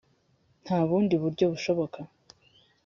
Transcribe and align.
nta 0.63 0.79
bundi 0.87 1.15
buryo 1.23 1.45
bushoboka 1.51 1.99